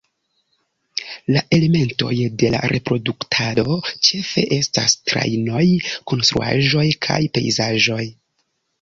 La 1.35 1.43
elementoj 1.57 2.13
de 2.45 2.49
la 2.55 2.63
reproduktado 2.73 3.77
ĉefe 4.09 4.47
estas 4.61 4.99
trajnoj, 5.13 5.65
konstruaĵoj 6.15 6.91
kaj 7.09 7.25
pejzaĝoj. 7.39 8.05